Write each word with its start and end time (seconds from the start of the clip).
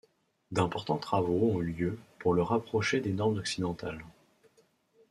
D'importants 0.49 0.97
travaux 0.97 1.51
ont 1.53 1.61
eu 1.61 1.73
lieu 1.73 1.99
pour 2.17 2.33
le 2.33 2.41
rapprocher 2.41 3.01
des 3.01 3.13
normes 3.13 3.37
occidentales. 3.37 4.03